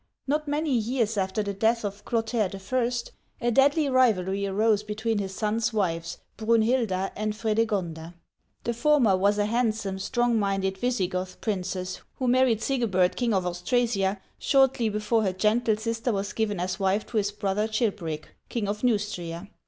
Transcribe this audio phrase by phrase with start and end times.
[0.25, 2.91] Not many years after the death of Clotaire I.,
[3.45, 8.15] a deadly rivalry arose between his sons' wives, Brunhil'da and Fredegon'da.
[8.63, 14.19] The former was a handsome, strong minded Visigoth princess, who married Sig'ebert, king of Austrasia,
[14.39, 18.81] shortly before her gentle sister was given as wife to his brother Chil'peric, king of
[18.83, 19.51] Neustria.